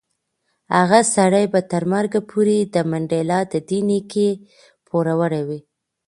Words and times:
هغه 0.75 0.99
سړی 1.15 1.45
به 1.53 1.59
تر 1.71 1.83
مرګ 1.93 2.11
پورې 2.29 2.57
د 2.73 2.75
منډېلا 2.89 3.39
د 3.51 3.53
دې 3.67 3.79
نېکۍ 3.89 4.31
پوروړی 4.87 5.41
وي. 5.47 5.59